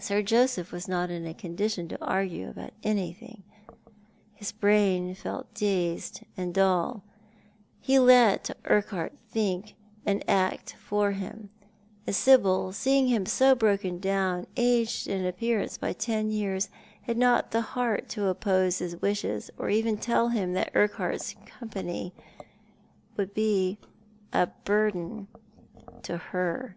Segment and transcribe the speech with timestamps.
[0.00, 3.42] Sir Joseph was not in a condition to argue about anything.
[4.32, 7.04] His brain felt dazed and dull.
[7.82, 9.74] He let Urquhart think
[10.06, 11.50] and act for him,
[12.06, 16.70] and Sibjl, seeing him so broken down, aged in appear ance by ten years,
[17.02, 21.36] had not the heart to oppose his wishes, or even to tell him that Urquhart's
[21.44, 22.14] company
[23.18, 23.76] would be
[24.32, 25.32] a burden I/O Thoic art
[25.86, 26.02] the Man.
[26.04, 26.76] to her.